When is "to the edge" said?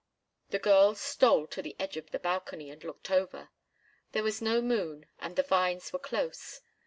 1.45-1.95